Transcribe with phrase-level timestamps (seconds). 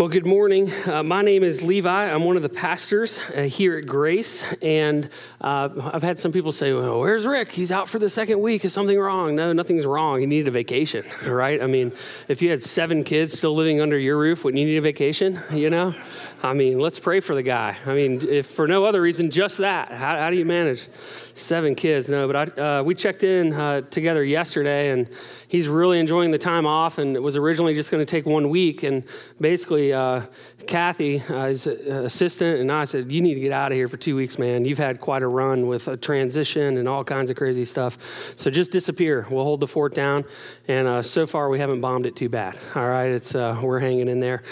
[0.00, 0.72] Well, good morning.
[0.86, 1.90] Uh, my name is Levi.
[1.90, 4.44] I'm one of the pastors uh, here at Grace.
[4.62, 5.08] And
[5.40, 7.50] uh, I've had some people say, well, Where's Rick?
[7.50, 8.64] He's out for the second week.
[8.64, 9.34] Is something wrong?
[9.34, 10.20] No, nothing's wrong.
[10.20, 11.60] He needed a vacation, right?
[11.60, 11.90] I mean,
[12.28, 15.40] if you had seven kids still living under your roof, wouldn't you need a vacation?
[15.50, 15.96] You know?
[16.40, 17.76] I mean, let's pray for the guy.
[17.84, 19.90] I mean, if for no other reason, just that.
[19.90, 20.88] How, how do you manage
[21.34, 22.08] seven kids?
[22.08, 25.08] No, but I, uh, we checked in uh, together yesterday, and
[25.48, 26.98] he's really enjoying the time off.
[26.98, 28.84] And it was originally just going to take one week.
[28.84, 29.02] And
[29.40, 30.22] basically, uh,
[30.68, 33.96] Kathy, uh, his assistant, and I said, "You need to get out of here for
[33.96, 34.64] two weeks, man.
[34.64, 38.00] You've had quite a run with a transition and all kinds of crazy stuff.
[38.36, 39.26] So just disappear.
[39.28, 40.24] We'll hold the fort down."
[40.68, 42.56] And uh, so far, we haven't bombed it too bad.
[42.76, 44.44] All right, it's uh, we're hanging in there,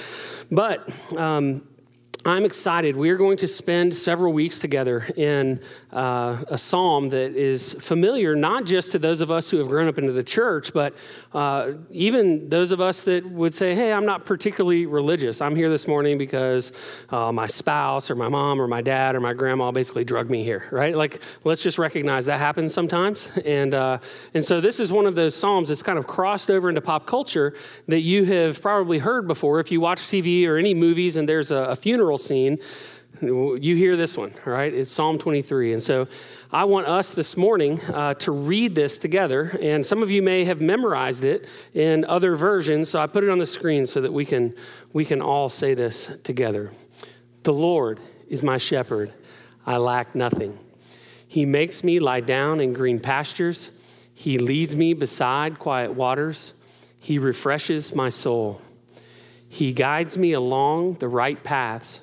[0.50, 0.88] but.
[1.16, 1.62] Um,
[2.26, 2.96] I'm excited.
[2.96, 5.60] We are going to spend several weeks together in
[5.92, 9.86] uh, a psalm that is familiar not just to those of us who have grown
[9.86, 10.96] up into the church, but
[11.32, 15.40] uh, even those of us that would say, Hey, I'm not particularly religious.
[15.40, 16.72] I'm here this morning because
[17.10, 20.42] uh, my spouse or my mom or my dad or my grandma basically drugged me
[20.42, 20.96] here, right?
[20.96, 23.30] Like, let's just recognize that happens sometimes.
[23.44, 23.98] And, uh,
[24.34, 27.06] and so this is one of those psalms that's kind of crossed over into pop
[27.06, 27.54] culture
[27.86, 29.60] that you have probably heard before.
[29.60, 32.58] If you watch TV or any movies and there's a, a funeral, scene,
[33.22, 34.72] you hear this one, right?
[34.72, 35.72] It's Psalm 23.
[35.72, 36.08] And so
[36.52, 39.56] I want us this morning uh, to read this together.
[39.60, 42.90] And some of you may have memorized it in other versions.
[42.90, 44.54] So I put it on the screen so that we can,
[44.92, 46.72] we can all say this together.
[47.42, 49.12] The Lord is my shepherd,
[49.64, 50.58] I lack nothing.
[51.28, 53.70] He makes me lie down in green pastures,
[54.14, 56.54] He leads me beside quiet waters,
[57.00, 58.60] He refreshes my soul.
[59.48, 62.02] He guides me along the right paths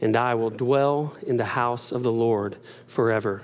[0.00, 2.56] and I will dwell in the house of the Lord
[2.86, 3.42] forever.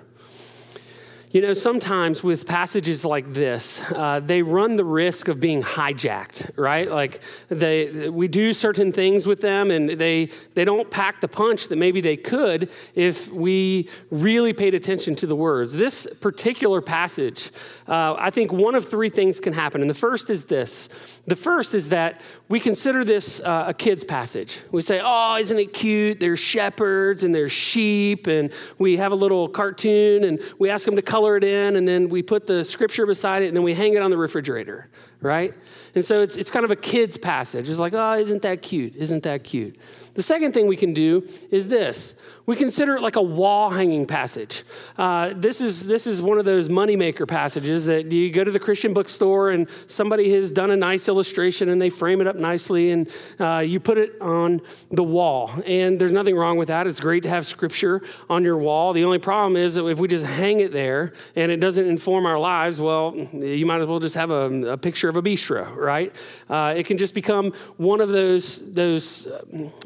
[1.37, 6.57] You know, sometimes with passages like this, uh, they run the risk of being hijacked,
[6.57, 6.91] right?
[6.91, 7.21] Like
[7.51, 11.77] they, we do certain things with them, and they they don't pack the punch that
[11.77, 15.75] maybe they could if we really paid attention to the words.
[15.75, 17.51] This particular passage,
[17.87, 20.89] uh, I think one of three things can happen, and the first is this:
[21.27, 24.63] the first is that we consider this uh, a kid's passage.
[24.73, 26.19] We say, "Oh, isn't it cute?
[26.19, 30.97] There's shepherds and there's sheep," and we have a little cartoon, and we ask them
[30.97, 33.75] to color it in, and then we put the scripture beside it, and then we
[33.75, 34.89] hang it on the refrigerator,
[35.21, 35.53] right?
[35.97, 37.69] And so it's, it's kind of a kid's passage.
[37.69, 38.95] It's like, oh, isn't that cute?
[38.95, 39.77] Isn't that cute?
[40.15, 42.15] The second thing we can do is this
[42.47, 44.63] we consider it like a wall hanging passage.
[44.97, 48.61] Uh, this, is, this is one of those moneymaker passages that you go to the
[48.61, 52.93] Christian bookstore and somebody has done a nice illustration and they frame it up nicely
[52.93, 54.63] and uh, you put it on
[54.93, 55.51] the wall.
[55.67, 56.87] And there's nothing wrong with that.
[56.87, 58.93] It's great to have scripture on your wall.
[58.93, 62.27] The only problem is that if we just hang it there and it doesn't inform
[62.27, 65.75] our lives, well, you might as well just have a, a picture of a bistro,
[65.75, 66.15] right?
[66.49, 69.27] Uh, it can just become one of those, those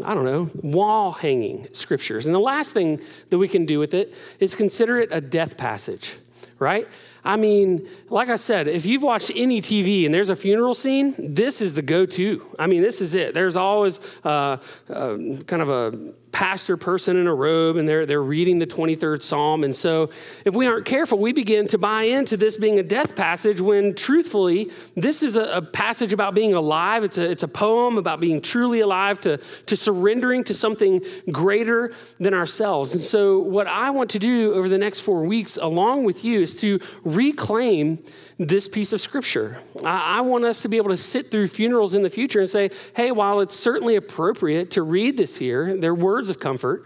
[0.05, 2.27] I don't know, wall hanging scriptures.
[2.27, 3.01] And the last thing
[3.31, 6.19] that we can do with it is consider it a death passage,
[6.59, 6.87] right?
[7.25, 11.15] I mean, like I said, if you've watched any TV and there's a funeral scene,
[11.19, 12.25] this is the go to.
[12.59, 13.35] I mean, this is it.
[13.35, 14.57] There's always uh,
[14.89, 15.17] uh,
[15.47, 15.91] kind of a
[16.33, 19.65] pastor person in a robe and they're, they're reading the 23rd Psalm.
[19.65, 20.11] And so,
[20.45, 23.95] if we aren't careful, we begin to buy into this being a death passage when
[23.95, 27.05] truthfully, this is a, a passage about being alive.
[27.05, 31.93] It's a, it's a poem about being truly alive, to, to surrendering to something greater
[32.19, 32.93] than ourselves.
[32.93, 36.41] And so, what I want to do over the next four weeks, along with you,
[36.41, 38.03] is to reclaim
[38.39, 39.59] this piece of scripture.
[39.85, 42.49] I, I want us to be able to sit through funerals in the future and
[42.49, 46.85] say, hey, while it's certainly appropriate to read this here, they're words of comfort.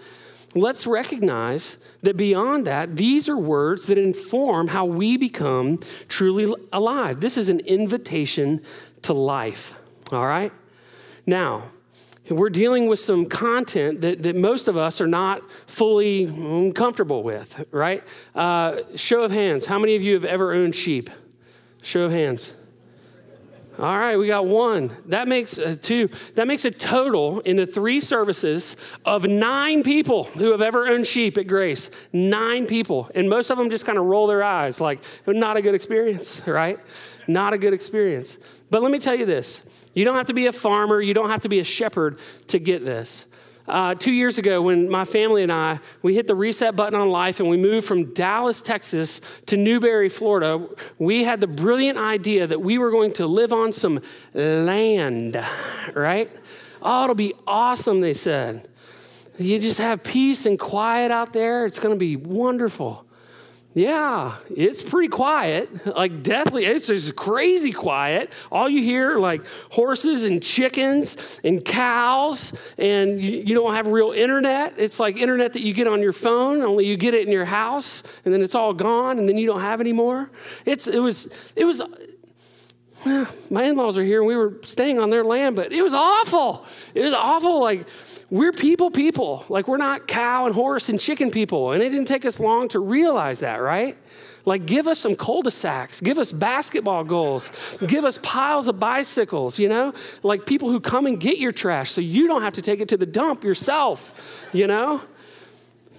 [0.55, 7.19] Let's recognize that beyond that, these are words that inform how we become truly alive.
[7.19, 8.63] This is an invitation
[9.03, 9.75] to life,
[10.13, 10.53] all right?
[11.27, 11.65] Now,
[12.31, 17.67] we're dealing with some content that, that most of us are not fully comfortable with,
[17.73, 18.05] right?
[18.37, 21.11] Uh, show of hands, how many of you have ever owned sheep?
[21.83, 22.55] Show of hands.
[23.79, 24.93] All right, we got one.
[25.07, 26.09] That makes uh, two.
[26.37, 31.07] That makes a total in the three services of nine people who have ever owned
[31.07, 31.91] sheep at Grace.
[32.13, 33.11] Nine people.
[33.17, 36.43] And most of them just kind of roll their eyes like, not a good experience,
[36.47, 36.79] right?
[37.27, 38.39] Not a good experience.
[38.71, 41.31] But let me tell you this you don't have to be a farmer, you don't
[41.31, 43.27] have to be a shepherd to get this.
[43.67, 47.09] Uh, two years ago when my family and I we hit the reset button on
[47.09, 50.67] life and we moved from Dallas, Texas to Newberry, Florida.
[50.99, 54.01] We had the brilliant idea that we were going to live on some
[54.35, 55.43] land,
[55.95, 56.31] right?
[56.83, 58.69] Oh, it'll be awesome, they said.
[59.39, 61.65] You just have peace and quiet out there.
[61.65, 63.05] It's going to be wonderful.
[63.75, 66.65] Yeah, it's pretty quiet, like deathly.
[66.65, 68.33] It's just crazy quiet.
[68.53, 74.13] All you hear like horses and chickens and cows, and you, you, don't have real
[74.13, 74.75] internet.
[74.77, 77.47] It's like internet that you get on your phone, only you get it in your
[77.47, 80.31] house, and then it's all gone, and then you don't have anymore.
[80.65, 81.83] It's it was it was.
[83.51, 86.65] My in-laws are here, and we were staying on their land, but it was awful.
[86.95, 87.61] It was awful.
[87.61, 87.87] Like
[88.31, 89.45] we're people people.
[89.49, 91.73] Like we're not cow and horse and chicken people.
[91.73, 93.97] And it didn't take us long to realize that, right?
[94.47, 98.79] Like, give us some cul de sacs, give us basketball goals, give us piles of
[98.79, 99.95] bicycles, you know?
[100.23, 102.89] Like people who come and get your trash so you don't have to take it
[102.91, 105.01] to the dump yourself, you know?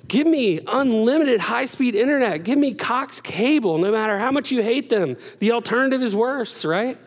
[0.08, 2.44] Give me unlimited high speed internet.
[2.44, 5.18] Give me Cox cable, no matter how much you hate them.
[5.40, 6.98] The alternative is worse, right?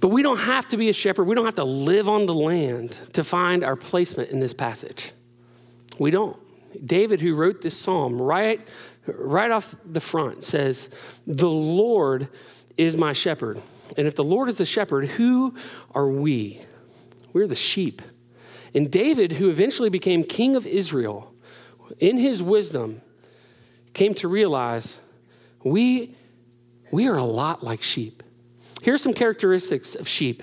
[0.00, 1.24] But we don't have to be a shepherd.
[1.24, 5.12] We don't have to live on the land to find our placement in this passage.
[5.98, 6.36] We don't.
[6.86, 8.66] David, who wrote this psalm right,
[9.06, 10.88] right off the front, says,
[11.26, 12.28] The Lord
[12.76, 13.60] is my shepherd.
[13.98, 15.54] And if the Lord is the shepherd, who
[15.94, 16.60] are we?
[17.32, 18.00] We're the sheep.
[18.74, 21.34] And David, who eventually became king of Israel,
[21.98, 23.02] in his wisdom,
[23.92, 25.00] came to realize
[25.64, 26.14] we,
[26.92, 28.22] we are a lot like sheep.
[28.82, 30.42] Here are some characteristics of sheep.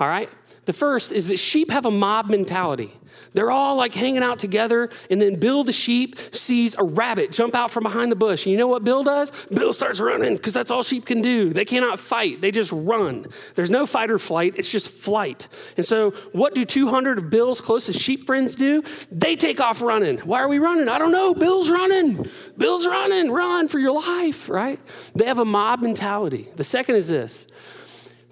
[0.00, 0.28] All right?
[0.64, 2.92] The first is that sheep have a mob mentality.
[3.34, 7.54] They're all like hanging out together, and then Bill the sheep sees a rabbit jump
[7.54, 8.44] out from behind the bush.
[8.44, 9.46] And you know what Bill does?
[9.46, 11.52] Bill starts running because that's all sheep can do.
[11.52, 13.26] They cannot fight, they just run.
[13.54, 15.48] There's no fight or flight, it's just flight.
[15.76, 18.82] And so, what do 200 of Bill's closest sheep friends do?
[19.10, 20.18] They take off running.
[20.18, 20.88] Why are we running?
[20.88, 21.34] I don't know.
[21.34, 22.26] Bill's running.
[22.56, 23.30] Bill's running.
[23.30, 24.78] Run for your life, right?
[25.14, 26.48] They have a mob mentality.
[26.56, 27.46] The second is this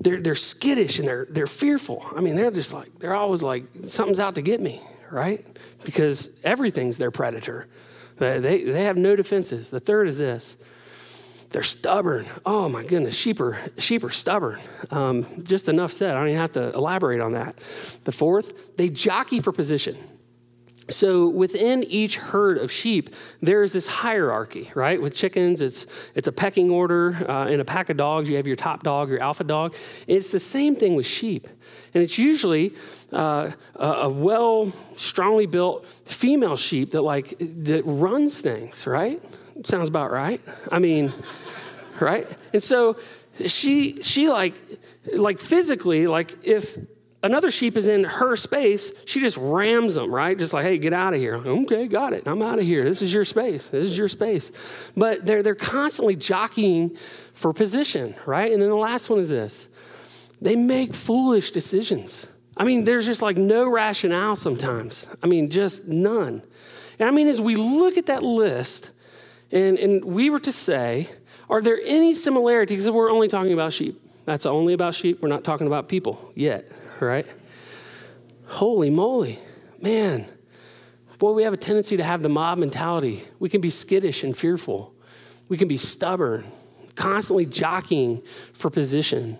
[0.00, 2.04] they're, they're skittish and they're, they're fearful.
[2.16, 4.80] I mean, they're just like, they're always like, something's out to get me,
[5.10, 5.46] right?
[5.84, 7.68] Because everything's their predator.
[8.16, 9.70] They, they have no defenses.
[9.70, 10.56] The third is this
[11.50, 12.26] they're stubborn.
[12.46, 14.60] Oh my goodness, sheep are, sheep are stubborn.
[14.90, 16.12] Um, just enough said.
[16.12, 17.56] I don't even have to elaborate on that.
[18.04, 19.96] The fourth, they jockey for position.
[20.90, 25.00] So within each herd of sheep, there is this hierarchy, right?
[25.00, 27.16] With chickens, it's it's a pecking order.
[27.28, 29.74] Uh, in a pack of dogs, you have your top dog, your alpha dog.
[30.06, 31.48] It's the same thing with sheep,
[31.94, 32.74] and it's usually
[33.12, 39.22] uh, a, a well, strongly built female sheep that like that runs things, right?
[39.64, 40.40] Sounds about right.
[40.72, 41.12] I mean,
[42.00, 42.26] right?
[42.52, 42.96] And so
[43.46, 44.54] she she like
[45.14, 46.78] like physically like if
[47.22, 50.38] another sheep is in her space, she just rams them, right?
[50.38, 51.36] Just like, hey, get out of here.
[51.36, 52.26] Okay, got it.
[52.26, 52.84] I'm out of here.
[52.84, 53.68] This is your space.
[53.68, 54.92] This is your space.
[54.96, 56.96] But they're, they're constantly jockeying
[57.32, 58.52] for position, right?
[58.52, 59.68] And then the last one is this
[60.40, 62.26] they make foolish decisions.
[62.56, 65.06] I mean, there's just like no rationale sometimes.
[65.22, 66.42] I mean, just none.
[66.98, 68.90] And I mean, as we look at that list,
[69.52, 71.08] and, and we were to say,
[71.48, 72.90] are there any similarities?
[72.90, 74.00] We're only talking about sheep.
[74.24, 75.22] That's only about sheep.
[75.22, 76.70] We're not talking about people yet
[77.06, 77.26] right?
[78.46, 79.38] Holy moly,
[79.80, 80.26] man.
[81.18, 83.20] Boy, we have a tendency to have the mob mentality.
[83.38, 84.94] We can be skittish and fearful.
[85.48, 86.46] We can be stubborn,
[86.94, 88.22] constantly jockeying
[88.52, 89.38] for position.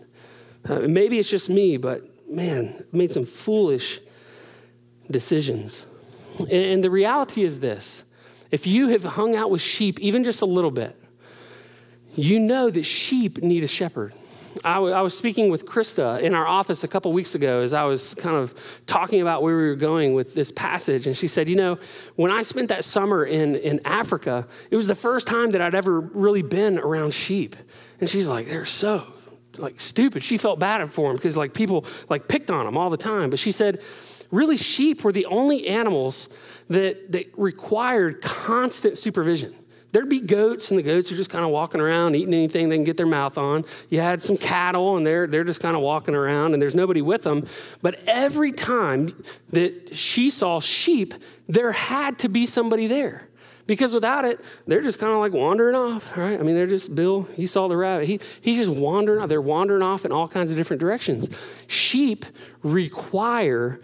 [0.69, 4.01] Uh, maybe it's just me, but man, I made some foolish
[5.11, 5.87] decisions.
[6.39, 8.05] And, and the reality is this
[8.51, 10.97] if you have hung out with sheep even just a little bit,
[12.15, 14.13] you know that sheep need a shepherd.
[14.65, 17.73] I, w- I was speaking with Krista in our office a couple weeks ago as
[17.73, 21.07] I was kind of talking about where we were going with this passage.
[21.07, 21.79] And she said, You know,
[22.17, 25.75] when I spent that summer in, in Africa, it was the first time that I'd
[25.75, 27.57] ever really been around sheep.
[28.01, 29.07] And she's like, They're so
[29.59, 30.23] like stupid.
[30.23, 33.31] She felt bad for them because like people like picked on them all the time.
[33.31, 33.81] But she said,
[34.31, 36.29] really sheep were the only animals
[36.69, 39.55] that, that required constant supervision.
[39.93, 42.77] There'd be goats, and the goats are just kind of walking around, eating anything they
[42.77, 43.65] can get their mouth on.
[43.89, 47.03] You had some cattle, and they're, they're just kind of walking around, and there's nobody
[47.03, 47.47] with them.
[47.83, 49.15] But every time
[49.51, 51.15] that she saw sheep,
[51.49, 53.29] there had to be somebody there.
[53.67, 56.39] Because without it, they're just kind of like wandering off, right?
[56.39, 58.07] I mean, they're just, Bill, he saw the rabbit.
[58.07, 59.29] He, he's just wandering off.
[59.29, 61.65] They're wandering off in all kinds of different directions.
[61.69, 62.25] Sheep
[62.65, 63.81] require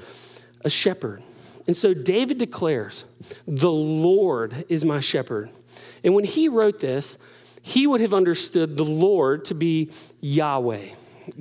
[0.65, 1.23] a shepherd.
[1.69, 3.05] And so David declares,
[3.47, 5.51] The Lord is my shepherd.
[6.07, 7.19] And when he wrote this,
[7.61, 10.87] he would have understood the Lord to be Yahweh,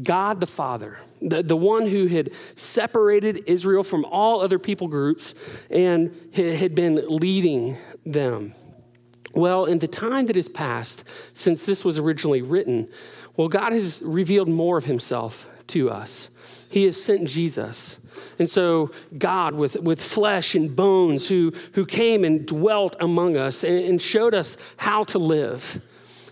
[0.04, 1.00] God the Father.
[1.22, 5.34] the, the one who had separated Israel from all other people groups
[5.70, 8.54] and had been leading them.
[9.34, 11.04] Well, in the time that has passed
[11.34, 12.88] since this was originally written,
[13.36, 16.30] well, God has revealed more of himself to us.
[16.70, 18.00] He has sent Jesus.
[18.38, 23.64] And so, God, with, with flesh and bones, who, who came and dwelt among us
[23.64, 25.82] and, and showed us how to live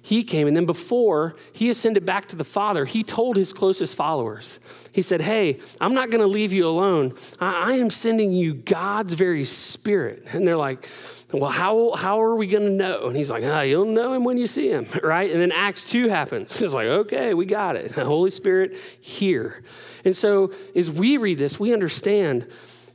[0.04, 0.48] he came.
[0.48, 4.60] And then before he ascended back to the Father, he told his closest followers,
[4.92, 7.16] he said, Hey, I'm not going to leave you alone.
[7.40, 10.28] I, I, am sending you God's very spirit.
[10.34, 10.90] And they're like,
[11.32, 13.08] well, how, how are we going to know?
[13.08, 15.32] And he's like, ah, you'll know him when you see him, right?
[15.32, 16.62] And then Acts 2 happens.
[16.62, 17.94] It's like, okay, we got it.
[17.94, 19.64] The Holy Spirit here.
[20.04, 22.48] And so as we read this, we understand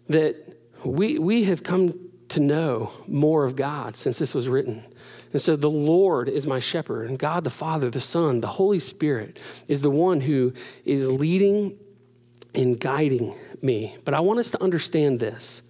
[0.09, 0.37] that
[0.85, 4.85] we, we have come to know more of God since this was written.
[5.32, 8.78] And so the Lord is my shepherd, and God the Father, the Son, the Holy
[8.78, 10.54] Spirit is the one who
[10.85, 11.78] is leading
[12.54, 13.97] and guiding me.
[14.04, 15.62] But I want us to understand this.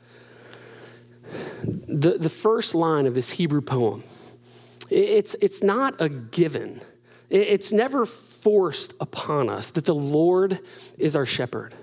[1.62, 4.04] The, the first line of this Hebrew poem,
[4.90, 6.80] it's, it's not a given.
[7.28, 10.60] It's never forced upon us that the Lord
[10.96, 11.74] is our shepherd.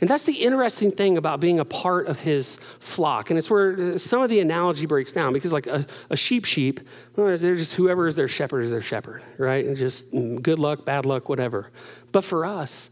[0.00, 3.30] And that's the interesting thing about being a part of his flock.
[3.30, 6.80] And it's where some of the analogy breaks down because, like a, a sheep, sheep,
[7.16, 9.64] well, they're just whoever is their shepherd is their shepherd, right?
[9.64, 11.70] And just mm, good luck, bad luck, whatever.
[12.12, 12.90] But for us,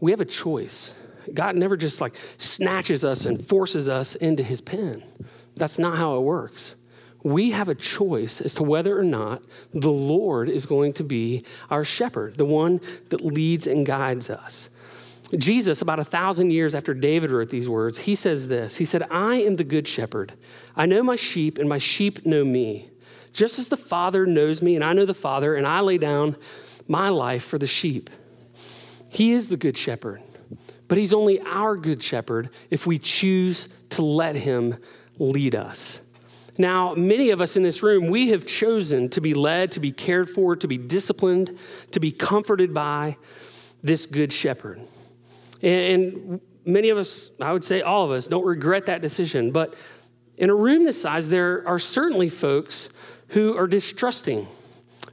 [0.00, 0.98] we have a choice.
[1.34, 5.02] God never just like snatches us and forces us into his pen.
[5.56, 6.76] That's not how it works.
[7.22, 9.42] We have a choice as to whether or not
[9.74, 14.70] the Lord is going to be our shepherd, the one that leads and guides us.
[15.36, 19.02] Jesus, about a thousand years after David wrote these words, he says this He said,
[19.10, 20.32] I am the good shepherd.
[20.74, 22.90] I know my sheep, and my sheep know me.
[23.32, 26.36] Just as the Father knows me, and I know the Father, and I lay down
[26.86, 28.08] my life for the sheep.
[29.10, 30.22] He is the good shepherd,
[30.88, 34.76] but he's only our good shepherd if we choose to let him
[35.18, 36.00] lead us.
[36.58, 39.92] Now, many of us in this room, we have chosen to be led, to be
[39.92, 41.56] cared for, to be disciplined,
[41.92, 43.16] to be comforted by
[43.82, 44.80] this good shepherd.
[45.62, 49.50] And many of us, I would say all of us, don't regret that decision.
[49.50, 49.74] But
[50.36, 52.90] in a room this size, there are certainly folks
[53.28, 54.46] who are distrusting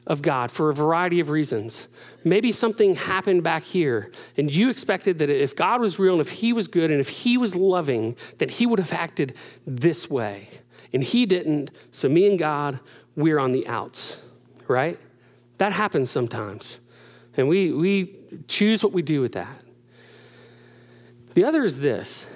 [0.07, 1.87] of God for a variety of reasons.
[2.23, 6.29] Maybe something happened back here, and you expected that if God was real and if
[6.29, 9.35] He was good and if He was loving, that He would have acted
[9.65, 10.47] this way.
[10.93, 12.79] And He didn't, so me and God,
[13.15, 14.21] we're on the outs,
[14.67, 14.99] right?
[15.57, 16.81] That happens sometimes.
[17.37, 18.15] And we, we
[18.47, 19.64] choose what we do with that.
[21.35, 22.27] The other is this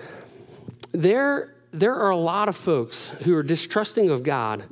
[0.91, 4.63] there, there are a lot of folks who are distrusting of God.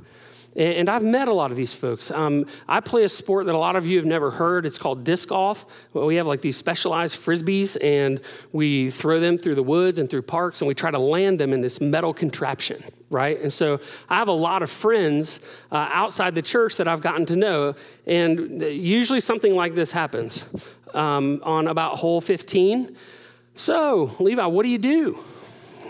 [0.55, 2.10] And I've met a lot of these folks.
[2.10, 4.65] Um, I play a sport that a lot of you have never heard.
[4.65, 5.67] It's called disc golf.
[5.93, 8.19] We have like these specialized frisbees, and
[8.51, 11.53] we throw them through the woods and through parks, and we try to land them
[11.53, 13.39] in this metal contraption, right?
[13.39, 13.79] And so
[14.10, 15.41] I have a lot of friends
[15.72, 17.75] uh, outside the church that I've gotten to know,
[18.07, 20.74] and usually something like this happens.
[20.96, 22.96] Um, on about hole 15,
[23.58, 25.20] so, Levi, what do you do?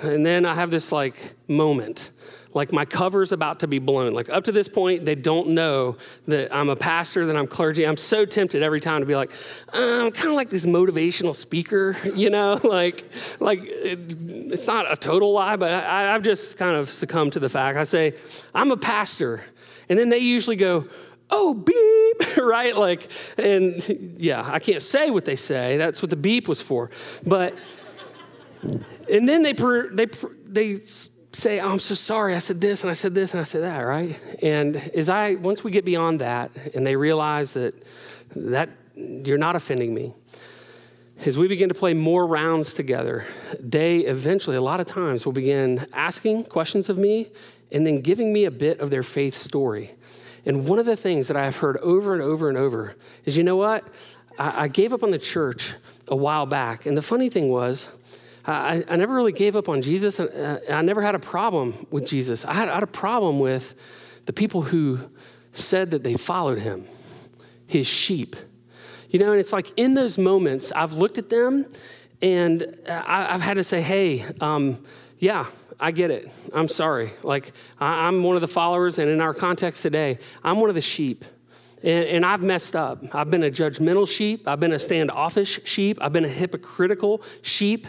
[0.01, 2.11] And then I have this like moment,
[2.53, 4.13] like my cover's about to be blown.
[4.13, 5.97] Like up to this point, they don't know
[6.27, 7.85] that I'm a pastor, that I'm clergy.
[7.85, 9.31] I'm so tempted every time to be like,
[9.73, 13.05] uh, I'm kind of like this motivational speaker, you know, like,
[13.39, 17.39] like it, it's not a total lie, but I, have just kind of succumbed to
[17.39, 17.77] the fact.
[17.77, 18.15] I say,
[18.55, 19.43] I'm a pastor.
[19.89, 20.85] And then they usually go,
[21.29, 22.75] oh, beep, right?
[22.75, 25.77] Like, and yeah, I can't say what they say.
[25.77, 26.89] That's what the beep was for.
[27.25, 27.57] But,
[29.11, 30.05] and then they, they,
[30.45, 30.79] they
[31.31, 32.35] say, oh, I'm so sorry.
[32.35, 34.17] I said this and I said this and I said that, right?
[34.41, 37.73] And as I, once we get beyond that and they realize that,
[38.35, 40.13] that you're not offending me,
[41.25, 43.25] as we begin to play more rounds together,
[43.59, 47.27] they eventually, a lot of times, will begin asking questions of me
[47.71, 49.91] and then giving me a bit of their faith story.
[50.47, 53.43] And one of the things that I've heard over and over and over is you
[53.43, 53.87] know what?
[54.39, 55.73] I, I gave up on the church
[56.07, 56.85] a while back.
[56.85, 57.89] And the funny thing was,
[58.45, 60.19] I, I never really gave up on Jesus.
[60.19, 62.45] And uh, I never had a problem with Jesus.
[62.45, 63.75] I had, I had a problem with
[64.25, 64.99] the people who
[65.51, 66.85] said that they followed him,
[67.65, 68.37] his sheep.
[69.09, 71.65] You know, and it's like in those moments, I've looked at them
[72.21, 74.81] and I, have had to say, hey, um,
[75.19, 75.45] yeah,
[75.79, 76.31] I get it.
[76.53, 77.11] I'm sorry.
[77.23, 80.75] Like, I, am one of the followers, and in our context today, I'm one of
[80.75, 81.23] the sheep.
[81.83, 83.03] And, and, I've messed up.
[83.13, 84.47] I've been a judgmental sheep.
[84.47, 85.99] I've been a standoffish sheep.
[86.01, 87.85] I've been a hypocritical sheep.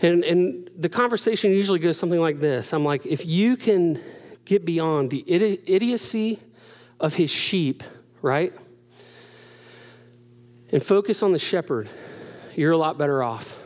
[0.00, 4.00] And, and the conversation usually goes something like this I'm like, if you can
[4.44, 6.40] get beyond the idiocy
[7.00, 7.82] of his sheep,
[8.20, 8.52] right?
[10.72, 11.88] And focus on the shepherd,
[12.54, 13.65] you're a lot better off.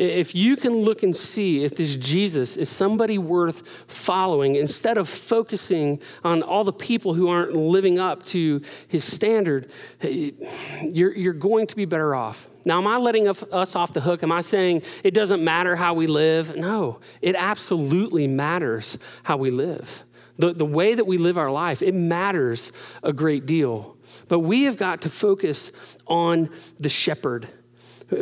[0.00, 5.10] If you can look and see if this Jesus is somebody worth following, instead of
[5.10, 11.66] focusing on all the people who aren't living up to his standard, you're, you're going
[11.66, 12.48] to be better off.
[12.64, 14.22] Now, am I letting us off the hook?
[14.22, 16.56] Am I saying it doesn't matter how we live?
[16.56, 20.04] No, it absolutely matters how we live.
[20.38, 23.98] The, the way that we live our life, it matters a great deal.
[24.28, 25.72] But we have got to focus
[26.06, 27.48] on the shepherd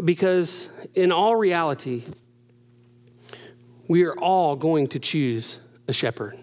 [0.05, 2.05] because, in all reality,
[3.89, 6.39] we are all going to choose a shepherd.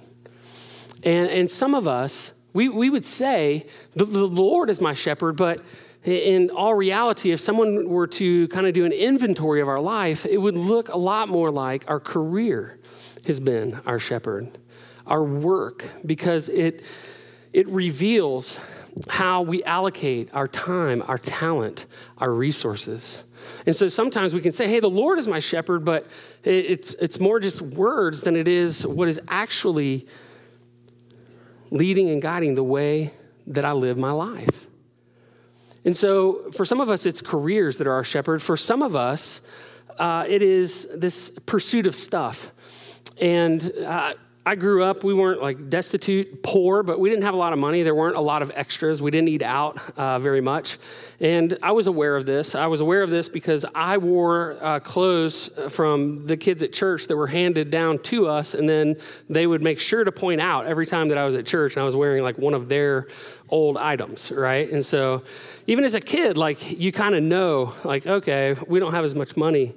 [1.04, 5.36] And, and some of us, we, we would say, the, the Lord is my shepherd,
[5.36, 5.62] but
[6.04, 10.26] in all reality, if someone were to kind of do an inventory of our life,
[10.26, 12.80] it would look a lot more like our career
[13.28, 14.58] has been our shepherd,
[15.08, 16.84] our work, because it,
[17.54, 18.60] it reveals
[19.10, 21.86] how we allocate our time, our talent,
[22.20, 23.24] our resources.
[23.66, 26.08] And so sometimes we can say, hey, the Lord is my shepherd, but
[26.44, 30.08] it's, it's more just words than it is what is actually
[31.72, 33.12] leading and guiding the way
[33.48, 34.68] that I live my life.
[35.84, 38.42] And so for some of us, it's careers that are our shepherd.
[38.42, 39.42] For some of us,
[39.98, 42.52] uh, it is this pursuit of stuff.
[43.22, 44.14] And uh,
[44.48, 47.58] I grew up, we weren't like destitute, poor, but we didn't have a lot of
[47.58, 47.82] money.
[47.82, 49.02] There weren't a lot of extras.
[49.02, 50.78] We didn't eat out uh, very much.
[51.20, 52.54] And I was aware of this.
[52.54, 57.08] I was aware of this because I wore uh, clothes from the kids at church
[57.08, 58.54] that were handed down to us.
[58.54, 58.98] And then
[59.28, 61.82] they would make sure to point out every time that I was at church and
[61.82, 63.08] I was wearing like one of their
[63.50, 64.70] old items, right?
[64.70, 65.24] And so
[65.66, 69.16] even as a kid, like you kind of know, like, okay, we don't have as
[69.16, 69.74] much money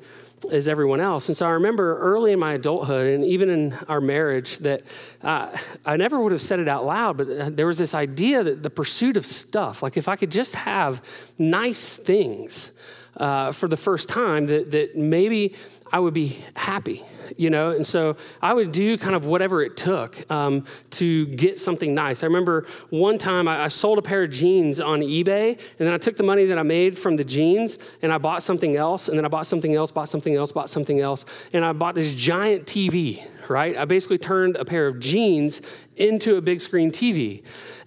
[0.51, 1.29] as everyone else.
[1.29, 4.83] And so I remember early in my adulthood and even in our marriage that
[5.23, 8.43] uh, I never would have said it out loud, but uh, there was this idea
[8.43, 11.05] that the pursuit of stuff, like if I could just have
[11.39, 12.73] nice things
[13.17, 15.55] uh, for the first time, that, that maybe
[15.93, 17.03] I would be happy,
[17.37, 17.71] you know?
[17.71, 22.23] And so I would do kind of whatever it took um, to get something nice.
[22.23, 25.93] I remember one time I, I, sold a pair of jeans on eBay, and then
[25.93, 29.09] I took the money that I made from the jeans and I bought something else,
[29.09, 31.95] and then I bought something else, bought something else, bought something else, and I bought
[31.95, 33.77] this giant TV, right?
[33.77, 35.63] I basically turned a pair of jeans
[35.97, 37.43] into a big screen TV.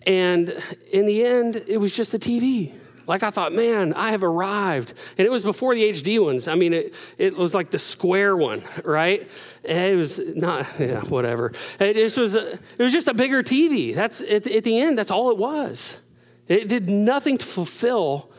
[0.07, 0.55] And
[0.91, 2.73] in the end, it was just a TV.
[3.07, 4.93] Like I thought, man, I have arrived.
[5.17, 6.47] And it was before the HD ones.
[6.47, 9.29] I mean, it, it was like the square one, right?
[9.65, 11.51] And it was not, yeah, whatever.
[11.79, 13.93] It just was, a, it was just a bigger TV.
[13.95, 16.01] That's, at, at the end, that's all it was.
[16.47, 18.29] It did nothing to fulfill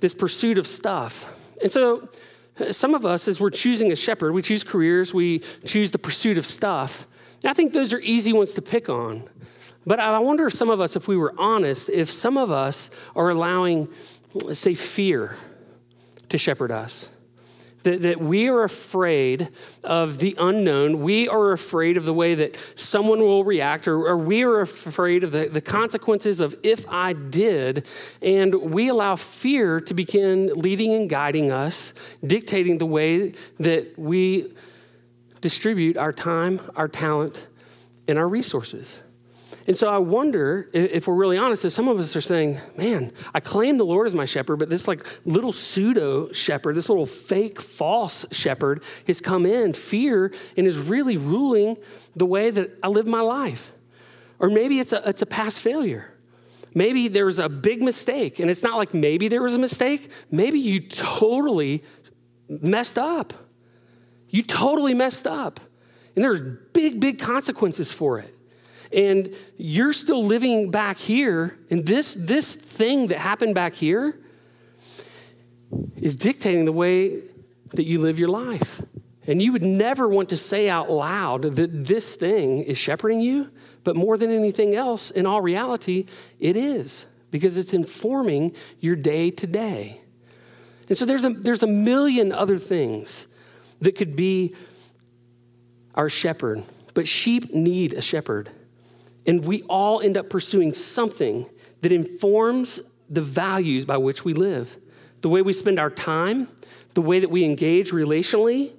[0.00, 1.36] this pursuit of stuff.
[1.60, 2.08] And so
[2.70, 6.38] some of us, as we're choosing a shepherd, we choose careers, we choose the pursuit
[6.38, 7.06] of stuff.
[7.42, 9.28] And I think those are easy ones to pick on.
[9.86, 12.90] But I wonder if some of us, if we were honest, if some of us
[13.16, 13.88] are allowing,
[14.52, 15.36] say, fear
[16.28, 17.10] to shepherd us.
[17.82, 19.48] That, that we are afraid
[19.84, 21.00] of the unknown.
[21.00, 25.24] We are afraid of the way that someone will react, or, or we are afraid
[25.24, 27.88] of the, the consequences of if I did.
[28.20, 34.52] And we allow fear to begin leading and guiding us, dictating the way that we
[35.40, 37.46] distribute our time, our talent,
[38.06, 39.02] and our resources.
[39.66, 43.12] And so I wonder if we're really honest, if some of us are saying, man,
[43.34, 47.06] I claim the Lord as my shepherd, but this like little pseudo shepherd, this little
[47.06, 51.76] fake false shepherd has come in, fear, and is really ruling
[52.16, 53.72] the way that I live my life.
[54.38, 56.14] Or maybe it's a, it's a past failure.
[56.74, 60.10] Maybe there was a big mistake, and it's not like maybe there was a mistake.
[60.30, 61.84] Maybe you totally
[62.48, 63.34] messed up.
[64.28, 65.60] You totally messed up.
[66.14, 66.40] And there's
[66.72, 68.34] big, big consequences for it
[68.92, 74.18] and you're still living back here, and this, this thing that happened back here
[75.96, 77.20] is dictating the way
[77.74, 78.82] that you live your life.
[79.26, 83.50] And you would never want to say out loud that this thing is shepherding you,
[83.84, 86.06] but more than anything else, in all reality,
[86.40, 90.00] it is, because it's informing your day to day.
[90.88, 93.28] And so there's a, there's a million other things
[93.80, 94.54] that could be
[95.94, 98.50] our shepherd, but sheep need a shepherd.
[99.26, 101.48] And we all end up pursuing something
[101.82, 104.76] that informs the values by which we live,
[105.20, 106.48] the way we spend our time,
[106.94, 108.72] the way that we engage relationally,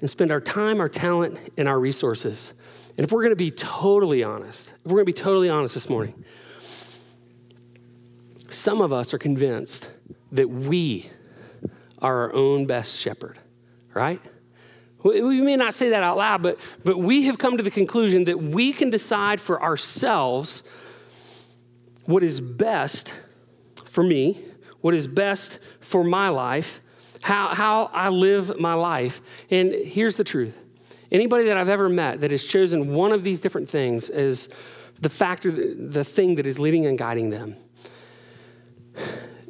[0.00, 2.54] and spend our time, our talent, and our resources.
[2.90, 6.24] And if we're to be totally honest, if we're to be totally honest this morning,
[8.48, 9.90] some of us are convinced
[10.32, 11.10] that we
[12.00, 13.38] are our own best shepherd,
[13.94, 14.20] right?
[15.02, 18.24] We may not say that out loud, but, but we have come to the conclusion
[18.24, 20.64] that we can decide for ourselves
[22.04, 23.14] what is best
[23.84, 24.38] for me,
[24.80, 26.80] what is best for my life,
[27.22, 29.20] how, how I live my life.
[29.50, 30.58] And here's the truth
[31.10, 34.54] anybody that I've ever met that has chosen one of these different things as
[35.00, 37.54] the factor, the thing that is leading and guiding them,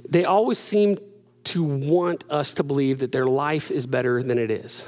[0.09, 0.99] they always seem
[1.45, 4.87] to want us to believe that their life is better than it is.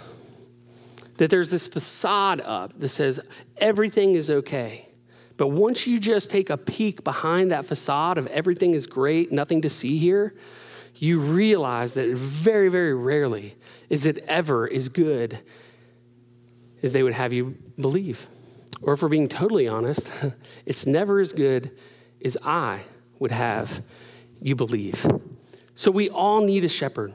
[1.20, 3.20] That there's this facade up that says
[3.59, 4.88] everything is okay.
[5.37, 9.61] But once you just take a peek behind that facade of everything is great, nothing
[9.61, 10.35] to see here,
[10.94, 13.54] you realize that very, very rarely
[13.90, 15.40] is it ever as good
[16.83, 18.26] as they would have you believe.
[18.80, 20.11] Or if we're being totally honest,
[20.64, 21.70] it's never as good
[22.24, 22.85] as I
[23.18, 23.83] would have
[24.40, 25.06] you believe.
[25.74, 27.12] So we all need a shepherd.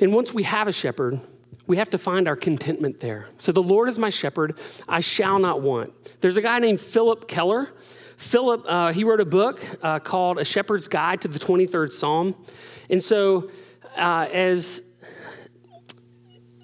[0.00, 1.18] And once we have a shepherd,
[1.66, 3.26] we have to find our contentment there.
[3.38, 5.92] So the Lord is my shepherd, I shall not want.
[6.20, 7.72] There's a guy named Phillip Keller.
[8.16, 12.34] Phillip, uh, he wrote a book uh, called A Shepherd's Guide to the 23rd Psalm.
[12.88, 13.50] And so,
[13.96, 14.82] uh, as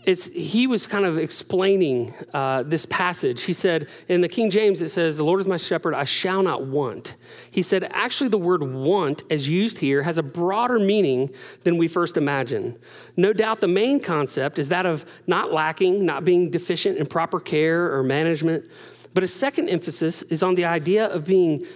[0.08, 3.42] it's, he was kind of explaining uh, this passage.
[3.42, 6.42] He said, in the King James, it says, The Lord is my shepherd, I shall
[6.42, 7.14] not want.
[7.50, 11.28] He said, actually, the word want, as used here, has a broader meaning
[11.64, 12.78] than we first imagine.
[13.18, 17.38] No doubt the main concept is that of not lacking, not being deficient in proper
[17.38, 18.64] care or management.
[19.12, 21.66] But a second emphasis is on the idea of being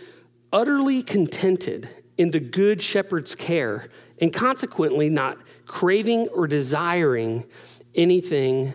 [0.55, 3.91] utterly contented in the good shepherd's care
[4.23, 7.45] and consequently not craving or desiring
[7.95, 8.75] anything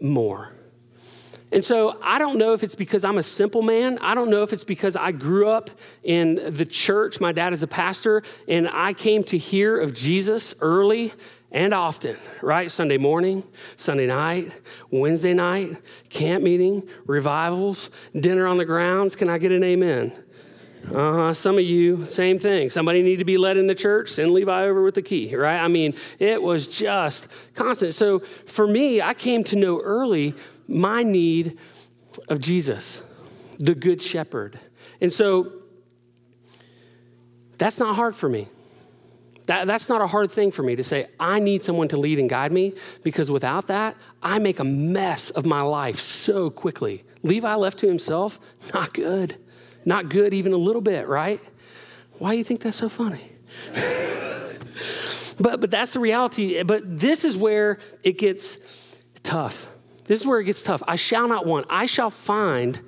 [0.00, 0.54] more.
[1.52, 3.98] And so I don't know if it's because I'm a simple man.
[3.98, 5.70] I don't know if it's because I grew up
[6.04, 7.20] in the church.
[7.20, 11.12] My dad is a pastor, and I came to hear of Jesus early
[11.50, 12.70] and often, right?
[12.70, 13.42] Sunday morning,
[13.74, 14.52] Sunday night,
[14.92, 15.76] Wednesday night,
[16.08, 19.16] camp meeting, revivals, dinner on the grounds.
[19.16, 20.12] Can I get an amen?
[20.86, 21.34] Uh huh.
[21.34, 22.70] Some of you, same thing.
[22.70, 24.08] Somebody need to be led in the church.
[24.08, 25.58] Send Levi over with the key, right?
[25.58, 27.94] I mean, it was just constant.
[27.94, 30.34] So for me, I came to know early
[30.66, 31.58] my need
[32.28, 33.02] of Jesus,
[33.58, 34.58] the Good Shepherd.
[35.00, 35.52] And so
[37.58, 38.48] that's not hard for me.
[39.46, 42.18] That, that's not a hard thing for me to say, I need someone to lead
[42.18, 47.04] and guide me because without that, I make a mess of my life so quickly.
[47.22, 48.38] Levi left to himself,
[48.72, 49.38] not good.
[49.84, 51.40] Not good even a little bit, right?
[52.18, 53.32] Why do you think that's so funny?
[55.40, 56.62] but, but that's the reality.
[56.62, 58.58] But this is where it gets
[59.22, 59.66] tough.
[60.04, 60.82] This is where it gets tough.
[60.86, 62.80] I shall not want, I shall find,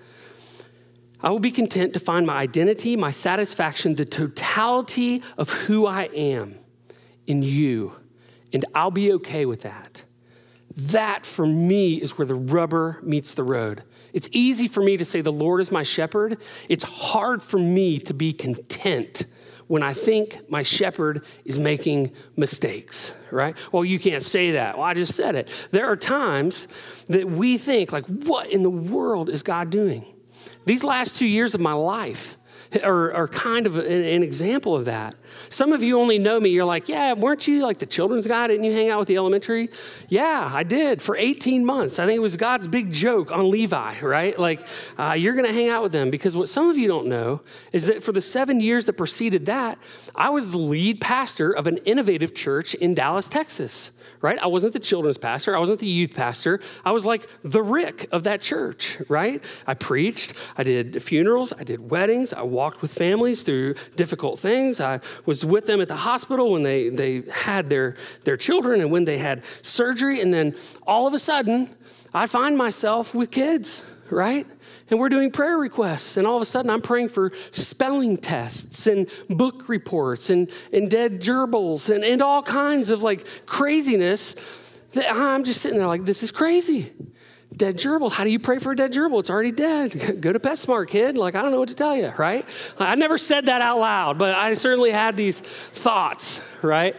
[1.20, 6.04] I will be content to find my identity, my satisfaction, the totality of who I
[6.14, 6.56] am
[7.26, 7.92] in you.
[8.52, 10.04] And I'll be okay with that.
[10.76, 13.82] That for me is where the rubber meets the road.
[14.12, 16.38] It's easy for me to say, The Lord is my shepherd.
[16.68, 19.26] It's hard for me to be content
[19.68, 23.56] when I think my shepherd is making mistakes, right?
[23.72, 24.76] Well, you can't say that.
[24.76, 25.68] Well, I just said it.
[25.70, 26.68] There are times
[27.08, 30.04] that we think, like, what in the world is God doing?
[30.66, 32.36] These last two years of my life,
[32.82, 35.14] are, are kind of an, an, example of that.
[35.48, 36.50] Some of you only know me.
[36.50, 38.46] You're like, yeah, weren't you like the children's guy?
[38.46, 39.70] Didn't you hang out with the elementary?
[40.08, 41.98] Yeah, I did for 18 months.
[41.98, 44.38] I think it was God's big joke on Levi, right?
[44.38, 44.66] Like,
[44.98, 47.40] uh, you're going to hang out with them because what some of you don't know
[47.72, 49.78] is that for the seven years that preceded that,
[50.14, 54.38] I was the lead pastor of an innovative church in Dallas, Texas, right?
[54.38, 55.56] I wasn't the children's pastor.
[55.56, 56.60] I wasn't the youth pastor.
[56.84, 59.42] I was like the Rick of that church, right?
[59.66, 60.34] I preached.
[60.56, 61.52] I did funerals.
[61.52, 62.32] I did weddings.
[62.32, 64.80] I walked with families through difficult things.
[64.80, 68.90] I was with them at the hospital when they, they had their, their children and
[68.90, 70.20] when they had surgery.
[70.20, 70.54] And then
[70.86, 71.74] all of a sudden,
[72.12, 74.46] I find myself with kids, right?
[74.92, 76.18] and we're doing prayer requests.
[76.18, 80.90] And all of a sudden, I'm praying for spelling tests and book reports and, and
[80.90, 84.34] dead gerbils and, and all kinds of like craziness
[84.92, 86.92] that I'm just sitting there like, this is crazy.
[87.62, 88.10] Dead gerbil.
[88.10, 89.20] How do you pray for a dead gerbil?
[89.20, 89.92] It's already dead.
[90.20, 91.16] Go to PetSmart, kid.
[91.16, 92.44] Like, I don't know what to tell you, right?
[92.76, 96.96] I never said that out loud, but I certainly had these thoughts, right?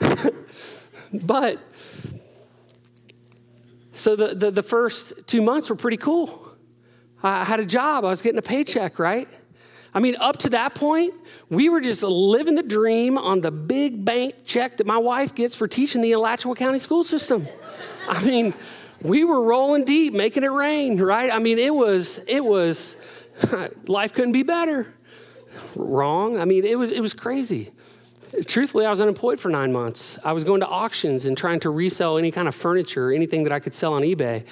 [1.12, 1.60] but,
[3.92, 6.44] so the, the, the first two months were pretty cool.
[7.22, 9.28] I had a job, I was getting a paycheck, right?
[9.94, 11.14] I mean, up to that point,
[11.50, 15.54] we were just living the dream on the big bank check that my wife gets
[15.54, 17.46] for teaching the Alachua County school system.
[18.08, 18.54] I mean,
[19.04, 21.30] we were rolling deep, making it rain, right?
[21.30, 22.96] I mean, it was, it was,
[23.86, 24.92] life couldn't be better.
[25.76, 26.40] Wrong.
[26.40, 27.70] I mean, it was, it was crazy.
[28.46, 30.18] Truthfully, I was unemployed for nine months.
[30.24, 33.44] I was going to auctions and trying to resell any kind of furniture, or anything
[33.44, 34.44] that I could sell on eBay,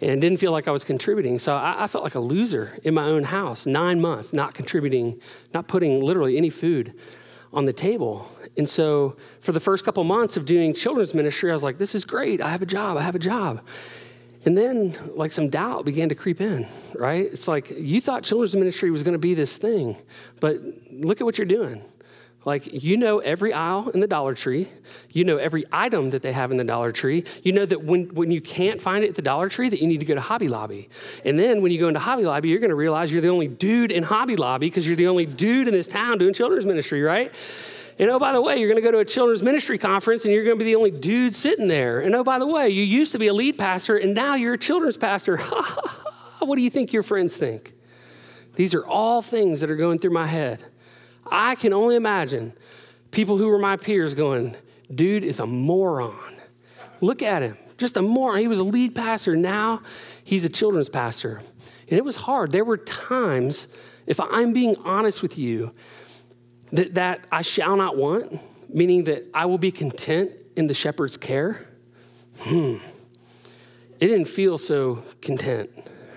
[0.00, 1.38] and didn't feel like I was contributing.
[1.38, 3.66] So I, I felt like a loser in my own house.
[3.66, 5.20] Nine months, not contributing,
[5.54, 6.94] not putting literally any food
[7.52, 8.28] on the table.
[8.58, 11.94] And so for the first couple months of doing children's ministry, I was like, this
[11.94, 12.42] is great.
[12.42, 12.98] I have a job.
[12.98, 13.62] I have a job.
[14.44, 17.24] And then, like, some doubt began to creep in, right?
[17.24, 19.96] It's like you thought children's ministry was going to be this thing,
[20.40, 21.82] but look at what you're doing.
[22.44, 24.68] Like, you know every aisle in the Dollar Tree.
[25.10, 27.24] You know every item that they have in the Dollar Tree.
[27.42, 29.88] You know that when, when you can't find it at the Dollar Tree, that you
[29.88, 30.88] need to go to Hobby Lobby.
[31.24, 33.48] And then when you go into Hobby Lobby, you're going to realize you're the only
[33.48, 37.02] dude in Hobby Lobby because you're the only dude in this town doing children's ministry,
[37.02, 37.34] right?
[37.98, 40.32] And oh, by the way, you're going to go to a children's ministry conference and
[40.32, 42.00] you're going to be the only dude sitting there.
[42.00, 44.54] And oh, by the way, you used to be a lead pastor and now you're
[44.54, 45.36] a children's pastor.
[46.38, 47.72] what do you think your friends think?
[48.54, 50.64] These are all things that are going through my head.
[51.26, 52.52] I can only imagine
[53.10, 54.56] people who were my peers going,
[54.92, 56.36] dude is a moron.
[57.00, 58.38] Look at him, just a moron.
[58.38, 59.36] He was a lead pastor.
[59.36, 59.82] Now
[60.24, 61.40] he's a children's pastor.
[61.88, 62.52] And it was hard.
[62.52, 63.68] There were times,
[64.06, 65.72] if I'm being honest with you,
[66.72, 68.40] that, that I shall not want,
[68.72, 71.66] meaning that I will be content in the shepherd's care.
[72.40, 72.76] Hmm.
[74.00, 75.70] It didn't feel so content,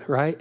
[0.08, 0.40] right?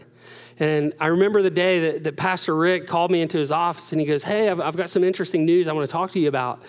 [0.58, 4.00] And I remember the day that, that Pastor Rick called me into his office and
[4.00, 6.28] he goes, Hey, I've, I've got some interesting news I want to talk to you
[6.28, 6.62] about.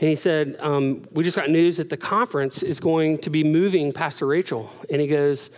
[0.00, 3.42] And he said, um, We just got news that the conference is going to be
[3.42, 4.70] moving Pastor Rachel.
[4.90, 5.50] And he goes,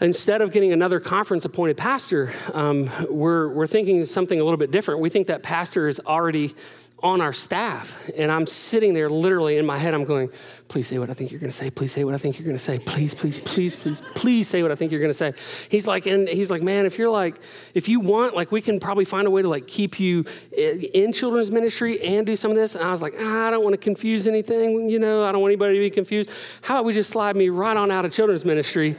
[0.00, 4.70] Instead of getting another conference appointed pastor, um, we're, we're thinking something a little bit
[4.70, 5.00] different.
[5.00, 6.54] We think that pastor is already
[7.02, 8.10] on our staff.
[8.16, 10.30] And I'm sitting there literally in my head, I'm going,
[10.68, 11.70] please say what I think you're going to say.
[11.70, 12.78] Please say what I think you're going to say.
[12.78, 15.32] Please, please, please, please, please say what I think you're going to say.
[15.70, 17.36] He's like, and he's like, man, if you're like,
[17.74, 20.24] if you want, like, we can probably find a way to like keep you
[20.56, 22.74] in children's ministry and do some of this.
[22.74, 24.88] And I was like, ah, I don't want to confuse anything.
[24.88, 26.30] You know, I don't want anybody to be confused.
[26.62, 28.96] How about we just slide me right on out of children's ministry?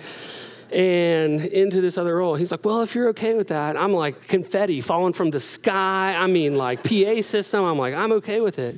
[0.72, 2.36] And into this other role.
[2.36, 6.16] He's like, Well, if you're okay with that, I'm like confetti falling from the sky.
[6.18, 7.64] I mean, like PA system.
[7.64, 8.76] I'm like, I'm okay with it.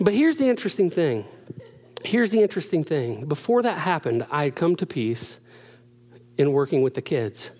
[0.00, 1.24] But here's the interesting thing.
[2.04, 3.26] Here's the interesting thing.
[3.26, 5.40] Before that happened, I had come to peace
[6.38, 7.50] in working with the kids.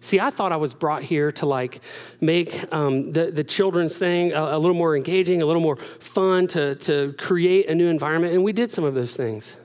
[0.00, 1.80] See, I thought I was brought here to like
[2.20, 6.46] make um, the, the children's thing a, a little more engaging, a little more fun,
[6.48, 9.56] to, to create a new environment, and we did some of those things.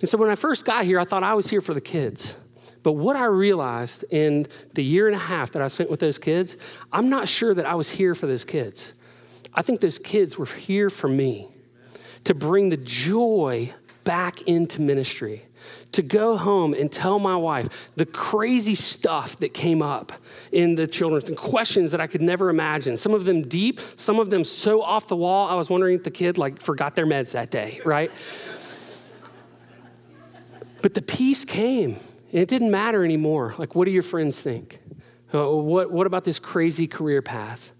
[0.00, 2.36] And so when I first got here, I thought I was here for the kids.
[2.82, 6.18] But what I realized in the year and a half that I spent with those
[6.18, 6.56] kids,
[6.92, 8.94] I'm not sure that I was here for those kids.
[9.54, 11.48] I think those kids were here for me
[12.24, 13.72] to bring the joy
[14.04, 15.42] back into ministry,
[15.92, 20.12] to go home and tell my wife the crazy stuff that came up
[20.50, 22.96] in the children's and questions that I could never imagine.
[22.96, 25.48] Some of them deep, some of them so off the wall.
[25.48, 28.10] I was wondering if the kid like forgot their meds that day, right?
[30.80, 31.96] But the peace came
[32.32, 33.54] and it didn't matter anymore.
[33.58, 34.80] Like, what do your friends think?
[35.34, 37.72] Uh, what, what about this crazy career path?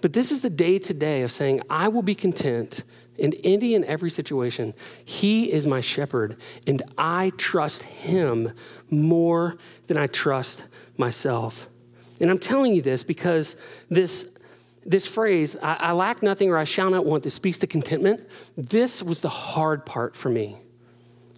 [0.00, 2.84] But this is the day to day of saying, I will be content
[3.18, 4.74] in any and every situation.
[5.04, 8.52] He is my shepherd, and I trust him
[8.88, 11.68] more than I trust myself.
[12.20, 13.56] And I'm telling you this because
[13.90, 14.36] this,
[14.84, 18.20] this phrase, I, I lack nothing or I shall not want, this speaks to contentment.
[18.56, 20.56] This was the hard part for me.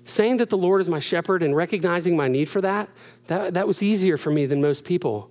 [0.04, 2.88] Saying that the Lord is my shepherd and recognizing my need for that,
[3.28, 5.30] that, that was easier for me than most people.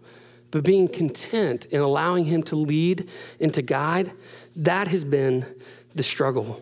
[0.50, 4.12] But being content in allowing Him to lead and to guide,
[4.56, 5.46] that has been
[5.94, 6.62] the struggle.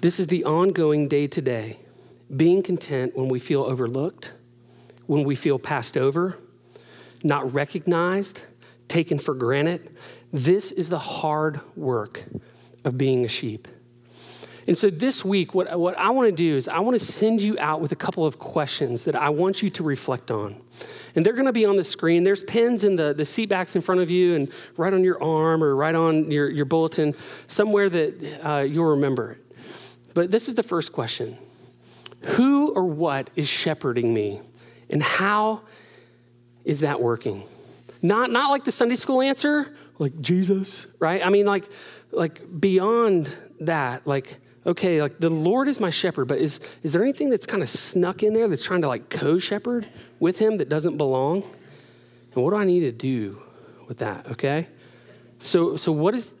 [0.00, 1.78] This is the ongoing day to day.
[2.34, 4.32] Being content when we feel overlooked,
[5.06, 6.38] when we feel passed over,
[7.22, 8.44] not recognized,
[8.86, 9.96] taken for granted.
[10.32, 12.24] This is the hard work
[12.84, 13.66] of being a sheep.
[14.66, 17.42] And so this week, what, what I want to do is I want to send
[17.42, 20.56] you out with a couple of questions that I want you to reflect on.
[21.14, 22.22] And they're going to be on the screen.
[22.22, 25.22] There's pins in the, the seat backs in front of you and right on your
[25.22, 27.14] arm or right on your, your bulletin,
[27.46, 29.56] somewhere that uh, you'll remember it.
[30.14, 31.36] But this is the first question
[32.22, 34.40] Who or what is shepherding me?
[34.88, 35.62] And how
[36.64, 37.44] is that working?
[38.00, 41.24] Not, not like the Sunday school answer, like Jesus, right?
[41.24, 41.64] I mean, like,
[42.12, 47.02] like beyond that, like, okay, like the Lord is my shepherd, but is, is there
[47.02, 49.86] anything that's kind of snuck in there that's trying to like co shepherd
[50.20, 51.42] with him that doesn't belong?
[52.34, 53.42] And what do I need to do
[53.86, 54.68] with that, okay?
[55.40, 56.34] So, so what is,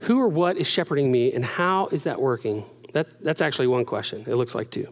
[0.00, 2.64] who or what is shepherding me and how is that working?
[2.92, 4.24] That, that's actually one question.
[4.26, 4.88] It looks like two.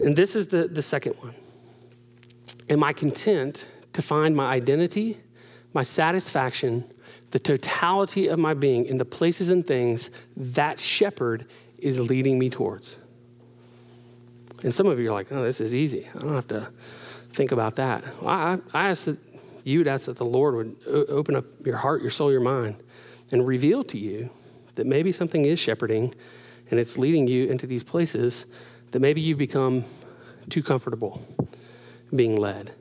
[0.00, 1.34] And this is the, the second one.
[2.68, 5.18] Am I content to find my identity,
[5.72, 6.84] my satisfaction,
[7.30, 11.46] the totality of my being in the places and things that shepherd
[11.78, 12.98] is leading me towards.
[14.64, 16.08] And some of you are like, oh, this is easy.
[16.14, 16.72] I don't have to
[17.30, 18.02] think about that.
[18.20, 19.18] Well, I, I ask that
[19.62, 20.76] you would ask that the Lord would
[21.08, 22.76] open up your heart, your soul, your mind,
[23.30, 24.30] and reveal to you
[24.76, 26.14] that maybe something is shepherding
[26.70, 28.46] and it's leading you into these places
[28.90, 29.84] that maybe you've become
[30.48, 31.22] too comfortable
[32.14, 32.72] being led.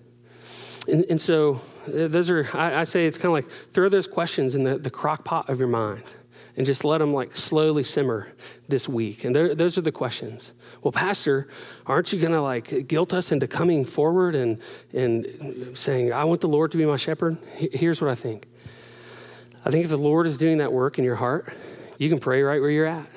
[0.87, 4.55] And, and so, those are, I, I say it's kind of like throw those questions
[4.55, 6.03] in the, the crock pot of your mind
[6.55, 8.33] and just let them like slowly simmer
[8.67, 9.23] this week.
[9.23, 10.53] And those are the questions.
[10.81, 11.47] Well, Pastor,
[11.85, 14.59] aren't you going to like guilt us into coming forward and,
[14.91, 17.37] and saying, I want the Lord to be my shepherd?
[17.55, 18.47] Here's what I think.
[19.63, 21.53] I think if the Lord is doing that work in your heart,
[21.97, 23.07] you can pray right where you're at.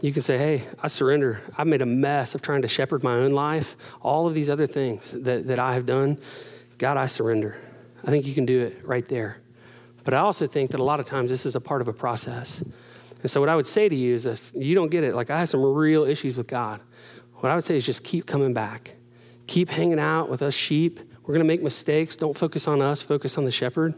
[0.00, 1.40] You can say, Hey, I surrender.
[1.56, 4.66] I've made a mess of trying to shepherd my own life, all of these other
[4.66, 6.18] things that, that I have done.
[6.78, 7.56] God, I surrender.
[8.04, 9.38] I think you can do it right there.
[10.04, 11.92] But I also think that a lot of times this is a part of a
[11.92, 12.62] process.
[13.22, 15.30] And so, what I would say to you is if you don't get it, like
[15.30, 16.80] I have some real issues with God,
[17.36, 18.94] what I would say is just keep coming back.
[19.46, 21.00] Keep hanging out with us sheep.
[21.22, 22.16] We're going to make mistakes.
[22.16, 23.94] Don't focus on us, focus on the shepherd.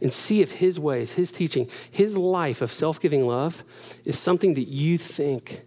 [0.00, 3.64] And see if his ways, his teaching, his life of self giving love
[4.06, 5.62] is something that you think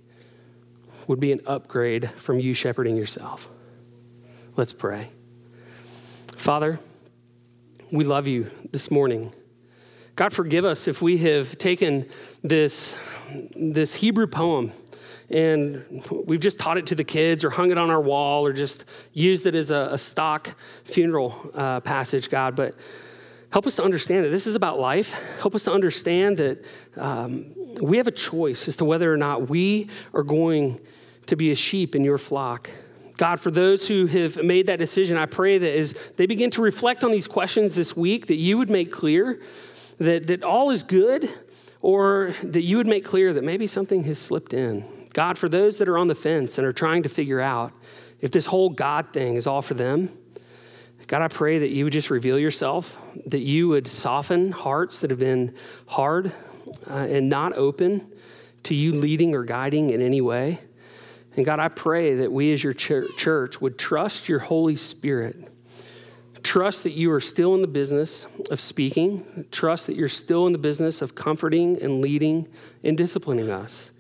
[1.08, 3.50] would be an upgrade from you shepherding yourself.
[4.56, 5.10] Let's pray.
[6.38, 6.80] Father,
[7.92, 9.34] we love you this morning.
[10.16, 12.08] God, forgive us if we have taken
[12.42, 12.98] this,
[13.56, 14.72] this Hebrew poem
[15.30, 18.54] and we've just taught it to the kids or hung it on our wall or
[18.54, 22.56] just used it as a, a stock funeral uh, passage, God.
[22.56, 22.76] But
[23.52, 25.14] help us to understand that this is about life.
[25.40, 26.66] Help us to understand that
[26.98, 30.80] um, we have a choice as to whether or not we are going
[31.28, 32.70] to be a sheep in your flock.
[33.22, 36.62] God, for those who have made that decision, I pray that as they begin to
[36.64, 39.40] reflect on these questions this week, that you would make clear
[40.00, 41.30] that, that all is good,
[41.84, 44.84] or that you would make clear that maybe something has slipped in.
[45.14, 47.74] God, for those that are on the fence and are trying to figure out
[48.22, 50.10] if this whole God thing is all for them,
[51.06, 55.12] God, I pray that you would just reveal yourself, that you would soften hearts that
[55.12, 55.54] have been
[55.86, 56.32] hard
[56.90, 58.12] uh, and not open
[58.64, 60.60] to you leading or guiding in any way.
[61.36, 65.52] And God, I pray that we as your church would trust your Holy Spirit
[66.44, 69.46] Trust that you are still in the business of speaking.
[69.52, 72.48] Trust that you're still in the business of comforting and leading
[72.84, 73.92] and disciplining us.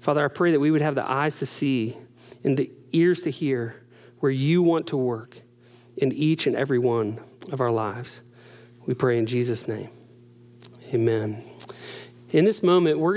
[0.00, 1.96] Father, I pray that we would have the eyes to see
[2.42, 3.82] and the ears to hear
[4.20, 5.36] where you want to work
[5.96, 7.20] in each and every one
[7.52, 8.22] of our lives.
[8.86, 9.90] We pray in Jesus' name.
[10.92, 11.42] Amen.
[12.30, 13.12] In this moment, we're